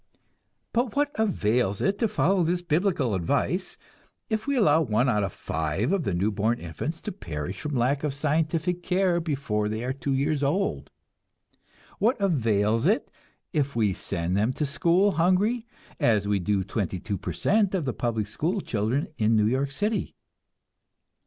[0.73, 3.77] But what avails it to follow this biblical advice,
[4.31, 7.75] if we allow one out of five of the new born infants to perish from
[7.75, 10.89] lack of scientific care before they are two years old?
[11.99, 13.11] What avails it
[13.53, 15.67] if we send them to school hungry,
[15.99, 19.69] as we do twenty two per cent of the public school children of New York
[19.69, 20.15] City?